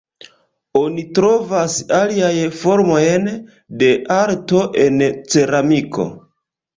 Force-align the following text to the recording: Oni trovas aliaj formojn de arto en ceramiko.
Oni 0.79 1.01
trovas 1.17 1.75
aliaj 1.97 2.31
formojn 2.61 3.27
de 3.83 3.91
arto 4.15 4.63
en 4.87 4.97
ceramiko. 5.35 6.07